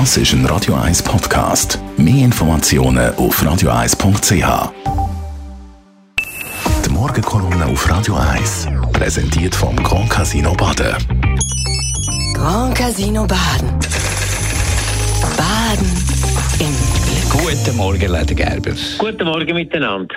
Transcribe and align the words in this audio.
Das 0.00 0.16
ist 0.16 0.32
ein 0.32 0.44
Radio 0.46 0.74
1 0.74 1.04
Podcast. 1.04 1.78
Mehr 1.96 2.24
Informationen 2.24 3.14
auf 3.14 3.40
radio1.ch. 3.40 4.72
Die 6.84 6.90
Morgenkolumne 6.90 7.66
auf 7.66 7.88
Radio 7.88 8.16
1 8.16 8.70
präsentiert 8.92 9.54
vom 9.54 9.76
Grand 9.76 10.10
Casino 10.10 10.52
Baden. 10.54 10.96
Grand 12.34 12.74
Casino 12.74 13.24
Baden. 13.24 13.70
Baden 15.38 15.92
im 16.58 16.74
Glück. 17.06 17.44
Guten 17.44 17.76
Morgen, 17.76 18.00
Leder 18.00 18.34
Gerber. 18.34 18.74
Guten 18.98 19.24
Morgen 19.24 19.54
miteinander. 19.54 20.16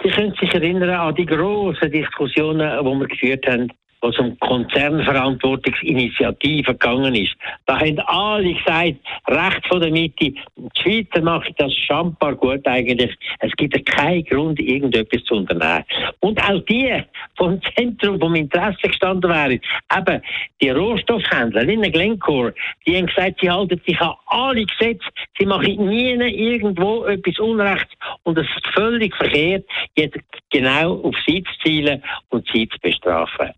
Sie 0.00 0.10
können 0.10 0.32
sich 0.40 0.54
erinnern 0.54 0.90
an 0.90 1.12
die 1.16 1.26
grossen 1.26 1.90
Diskussionen, 1.90 2.70
die 2.78 3.00
wir 3.00 3.08
geführt 3.08 3.46
haben, 3.48 3.68
was 4.00 4.18
um 4.18 4.36
Konzernverantwortungsinitiative 4.40 6.72
gegangen 6.72 7.14
ist. 7.14 7.36
Da 7.66 7.78
haben 7.78 8.00
alle 8.00 8.54
gesagt, 8.54 8.96
rechts 9.28 9.68
von 9.68 9.80
der 9.80 9.90
Mitte, 9.90 10.14
die 10.16 10.34
Schweizer 10.78 11.20
machen 11.22 11.54
das 11.58 11.74
schambar 11.74 12.34
gut 12.34 12.66
eigentlich. 12.66 13.14
Es 13.40 13.52
gibt 13.52 13.84
keinen 13.86 14.24
Grund, 14.24 14.58
irgendetwas 14.60 15.22
zu 15.24 15.34
unternehmen. 15.36 15.84
Und 16.20 16.42
auch 16.42 16.60
die, 16.68 17.02
vom 17.36 17.60
Zentrum 17.76 18.18
vom 18.20 18.34
Interesse 18.34 18.78
gestanden 18.82 19.30
wären, 19.30 19.60
eben 19.96 20.22
die 20.60 20.70
Rohstoffhändler 20.70 21.68
in 21.68 21.82
der 21.82 21.90
Glencore, 21.90 22.54
die 22.86 22.96
haben 22.96 23.06
gesagt, 23.06 23.40
sie 23.40 23.50
halten 23.50 23.80
sich 23.86 24.00
an 24.00 24.14
alle 24.26 24.64
Gesetze, 24.64 25.06
sie 25.38 25.46
machen 25.46 25.88
nie 25.88 26.12
irgendwo 26.12 27.04
etwas 27.04 27.38
Unrechts 27.38 27.92
und 28.26 28.36
es 28.38 28.46
ist 28.56 28.66
völlig 28.74 29.14
verkehrt, 29.14 29.64
jetzt 29.96 30.18
genau 30.50 31.00
auf 31.02 31.14
sie 31.26 31.44
zu 31.44 31.52
zielen 31.62 32.02
und 32.30 32.46
sie 32.52 32.68
zu 32.68 32.78
bestrafen. 32.80 33.50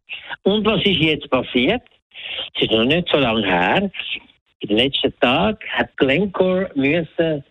Und 0.43 0.67
was 0.67 0.81
ist 0.85 1.01
jetzt 1.01 1.31
passiert? 1.31 1.83
Es 2.55 2.63
ist 2.63 2.73
noch 2.73 2.85
nicht 2.85 3.09
so 3.09 3.19
lange 3.19 3.47
her. 3.47 3.91
In 4.61 4.69
den 4.69 4.77
letzten 4.77 5.19
Tagen 5.21 5.59
hat 5.71 5.97
Glencore 5.97 6.71
müssen 6.75 7.43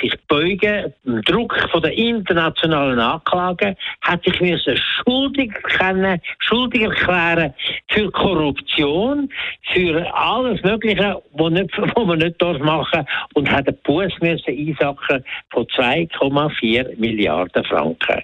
sich 0.00 0.14
beugen, 0.28 0.92
dem 1.04 1.22
Druck 1.22 1.54
von 1.70 1.82
der 1.82 1.92
internationalen 1.96 2.98
Anklage, 2.98 3.76
hat 4.02 4.24
sich 4.24 4.40
müssen 4.40 4.76
schuldig 4.76 5.52
kennen, 5.78 6.20
schuldig 6.38 6.82
erklären 6.82 7.54
für 7.88 8.10
Korruption, 8.10 9.28
für 9.72 10.14
alles 10.14 10.62
Mögliche, 10.62 11.20
was 11.32 11.52
nicht, 11.52 11.70
man 11.96 12.18
nicht 12.18 12.40
darf 12.40 12.58
machen 12.58 13.06
und 13.34 13.50
hat 13.50 13.68
einen 13.68 13.78
Buß 13.84 14.12
müssen 14.20 14.50
einsacken 14.50 15.24
von 15.50 15.64
2,4 15.66 16.98
Milliarden 16.98 17.64
Franken. 17.64 18.22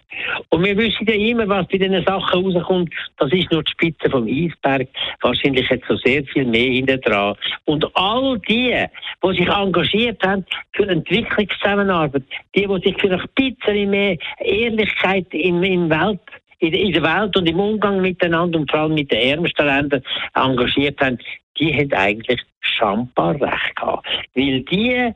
Und 0.50 0.64
wir 0.64 0.76
wissen 0.76 1.06
ja 1.06 1.14
immer, 1.14 1.48
was 1.48 1.66
bei 1.68 1.78
diesen 1.78 2.04
Sachen 2.04 2.44
rauskommt. 2.44 2.92
Das 3.18 3.32
ist 3.32 3.50
nur 3.50 3.62
die 3.62 3.70
Spitze 3.70 4.10
vom 4.10 4.26
Eisberg. 4.26 4.88
Wahrscheinlich 5.20 5.68
hat 5.70 5.80
so 5.88 5.96
sehr 5.96 6.24
viel 6.24 6.44
mehr 6.44 6.70
hinter 6.72 6.98
dran. 6.98 7.36
Und 7.64 7.84
all 7.94 8.38
die, 8.48 8.84
die 9.22 9.36
sich 9.36 9.48
engagiert 9.48 10.22
haben 10.24 10.44
für 10.72 10.86
Entwicklungszusammenarbeit, 11.44 12.24
die, 12.54 12.66
die 12.66 12.88
sich 12.88 13.00
vielleicht 13.00 13.24
ein 13.24 13.54
bisschen 13.54 13.90
mehr 13.90 14.16
Ehrlichkeit 14.38 15.26
in, 15.32 15.62
in 15.62 15.90
Welt 15.90 16.20
in 16.60 16.92
der 16.92 17.02
Welt 17.02 17.36
und 17.36 17.46
im 17.46 17.60
Umgang 17.60 18.00
miteinander 18.00 18.58
und 18.58 18.70
vor 18.70 18.80
allem 18.80 18.94
mit 18.94 19.10
den 19.12 19.18
ärmsten 19.18 19.66
Ländern 19.66 20.02
engagiert 20.34 20.98
haben, 20.98 21.18
die 21.58 21.72
haben 21.74 21.92
eigentlich 21.92 22.40
schambar 22.60 23.40
recht 23.40 23.76
gehabt. 23.76 24.06
Weil 24.34 24.60
die 24.62 25.12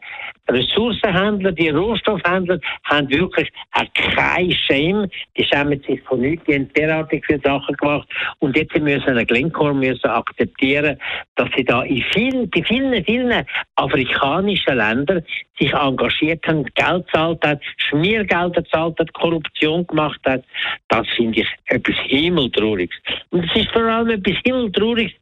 Ressourcenhändler, 0.48 1.52
die 1.52 1.68
Rohstoffhändler 1.68 2.58
haben 2.84 3.10
wirklich 3.10 3.50
auch 3.72 3.84
kein 3.94 4.50
Schäme. 4.52 5.08
Die 5.36 5.44
schämen 5.44 5.80
sich 5.82 6.00
von 6.02 6.20
nichts, 6.20 6.44
die 6.46 6.54
haben 6.54 6.72
derartig 6.74 7.24
viele 7.26 7.40
Sachen 7.40 7.76
gemacht. 7.76 8.08
Und 8.38 8.56
jetzt 8.56 8.76
müssen 8.78 9.08
eine 9.08 9.26
Glencore 9.26 9.74
müssen 9.74 10.08
akzeptieren, 10.08 10.98
dass 11.36 11.48
sie 11.56 11.64
da 11.64 11.82
in 11.82 12.02
vielen, 12.12 12.48
bei 12.50 12.62
vielen, 12.62 13.04
vielen 13.04 13.44
afrikanischen 13.76 14.76
Ländern 14.76 15.24
sich 15.58 15.72
engagiert 15.72 16.46
haben, 16.46 16.64
Geld 16.74 17.06
zahlt 17.12 17.44
hat, 17.44 17.60
Schmiergelder 17.76 18.64
zahlt 18.66 18.98
hat, 18.98 19.12
Korruption 19.12 19.86
gemacht 19.86 20.20
hat. 20.24 20.44
Das 20.88 21.06
finde 21.16 21.40
ich 21.40 21.48
etwas 21.66 21.96
Himmeltrauriges. 22.06 22.96
Und 23.30 23.44
es 23.44 23.62
ist 23.62 23.70
vor 23.72 23.82
allem 23.82 24.10
etwas 24.10 24.36
Himmeltrauriges, 24.44 25.12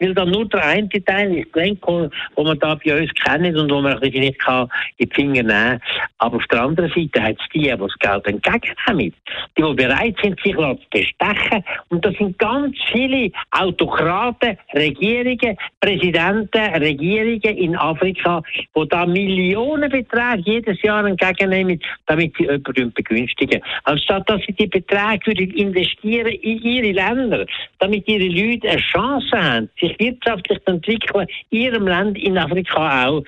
weil 0.00 0.14
dann 0.14 0.30
nur 0.30 0.48
der 0.48 0.64
eine 0.64 0.88
Teil 0.88 1.36
ist 1.36 1.52
Glencore, 1.52 2.10
wo 2.34 2.44
man 2.44 2.58
da 2.58 2.74
bei 2.74 3.00
uns 3.00 3.10
kennt 3.14 3.56
und 3.56 3.70
wo 3.70 3.80
man 3.80 3.98
bisschen 4.00 4.36
kann 4.38 4.68
in 4.98 5.08
die 5.08 5.14
Finger 5.14 5.42
nehmen 5.42 5.48
kann. 5.48 5.80
Aber 6.18 6.36
auf 6.36 6.46
der 6.46 6.62
anderen 6.62 6.90
Seite 6.90 7.22
hat 7.22 7.36
es 7.38 7.48
die, 7.52 7.60
die 7.60 7.76
das 7.76 7.98
Geld 7.98 8.26
entgegennehmen. 8.26 9.14
Die, 9.56 9.62
die 9.62 9.74
bereit 9.74 10.16
sind, 10.22 10.40
sich 10.40 10.54
zu 10.54 10.78
bestechen. 10.90 11.64
Und 11.88 12.04
das 12.04 12.14
sind 12.16 12.38
ganz 12.38 12.76
viele 12.92 13.30
Autokraten, 13.50 14.56
Regierungen, 14.74 15.56
Präsidenten, 15.80 16.82
Regierungen 16.82 17.56
in 17.56 17.76
Afrika, 17.76 18.42
die 18.74 18.88
da 18.88 19.06
Millionenbeträge 19.06 20.42
jedes 20.44 20.82
Jahr 20.82 21.06
entgegennehmen, 21.06 21.80
damit 22.06 22.34
sie 22.36 22.44
jemanden 22.44 22.92
begünstigen. 22.92 23.62
Anstatt 23.84 24.28
dass 24.28 24.40
sie 24.46 24.52
die 24.52 24.66
Beträge 24.66 25.32
investieren 25.32 26.26
in 26.26 26.62
ihre 26.62 26.92
Länder, 26.92 27.46
damit 27.78 28.08
ihre 28.08 28.28
Leute 28.28 28.68
eine 28.68 28.80
Chance 28.80 29.30
haben, 29.36 29.68
sich 29.86 29.98
wirtschaftlich 29.98 30.58
zu 30.64 30.72
entwickeln, 30.72 31.26
in 31.50 31.60
ihrem 31.60 31.86
Land, 31.86 32.18
in 32.18 32.38
Afrika 32.38 33.08
auch, 33.08 33.22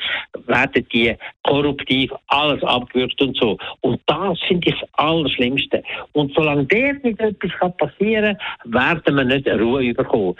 werden 0.46 0.86
die 0.92 1.14
korruptiv 1.44 2.12
alles 2.28 2.62
abgewürgt 2.62 3.20
und 3.20 3.36
so. 3.36 3.58
Und 3.80 4.00
das 4.06 4.38
finde 4.46 4.70
ich 4.70 4.80
das 4.80 4.88
Allerschlimmste. 4.94 5.82
Und 6.12 6.32
solange 6.34 6.64
dort 6.64 7.04
nicht 7.04 7.20
etwas 7.20 7.76
passieren 7.76 8.36
kann, 8.62 8.72
werden 8.72 9.16
wir 9.16 9.24
nicht 9.24 9.48
Ruhe 9.48 9.94
bekommen. 9.94 10.36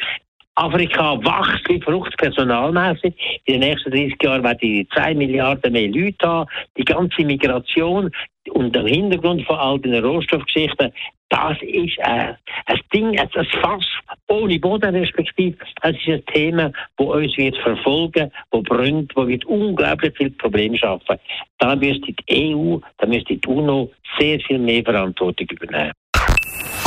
Afrika 0.58 1.16
wächst 1.19 1.69
wie 1.69 1.80
verrückt 1.80 2.16
personalmäßig. 2.16 3.14
In 3.44 3.60
den 3.60 3.70
nächsten 3.70 3.92
30 3.92 4.16
Jahren 4.20 4.42
werden 4.42 4.58
die 4.60 4.88
2 4.92 5.14
Milliarden 5.14 5.72
mehr 5.72 5.88
Leute 5.88 6.26
haben. 6.26 6.50
Die 6.76 6.84
ganze 6.84 7.24
Migration 7.24 8.10
und 8.50 8.74
der 8.74 8.84
Hintergrund 8.84 9.46
von 9.46 9.56
all 9.56 9.78
den 9.78 10.04
Rohstoffgeschichten, 10.04 10.92
das 11.28 11.58
ist 11.60 11.98
äh, 11.98 12.34
ein 12.66 12.80
Ding, 12.92 13.19
ein 13.19 13.28
Fass 13.62 13.84
ohne 14.28 14.58
Boden 14.58 14.96
respektive. 14.96 15.56
Es 15.82 15.94
ist 15.96 16.08
ein 16.08 16.24
Thema, 16.32 16.72
das 16.96 17.06
uns 17.06 17.36
wird 17.36 17.56
verfolgen, 17.58 18.32
das 18.50 18.62
brennt, 18.64 19.12
das 19.14 19.26
wird 19.28 19.44
unglaublich 19.44 20.14
viele 20.16 20.30
Probleme 20.30 20.76
schaffen. 20.76 21.19
Da 21.58 21.76
müsste 21.76 22.12
die 22.12 22.54
EU, 22.54 22.78
da 22.96 23.06
müsste 23.06 23.36
die 23.36 23.46
UNO 23.46 23.90
sehr 24.19 24.40
viel 24.40 24.58
mehr 24.58 24.82
Verantwortung 24.82 25.46
übernehmen. 25.50 25.92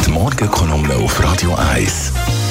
Die 0.06 0.12
Morgenkolumne 0.12 0.96
auf 0.96 1.24
Radio 1.24 1.56
1. 1.74 2.51